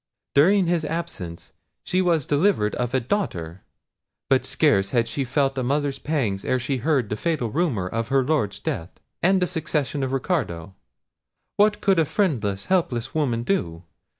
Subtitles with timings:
[0.33, 1.53] During his absence
[1.83, 3.61] she was delivered of a daughter.
[4.29, 8.07] But scarce had she felt a mother's pangs ere she heard the fatal rumour of
[8.07, 10.73] her Lord's death, and the succession of Ricardo.
[11.57, 13.83] What could a friendless, helpless woman do?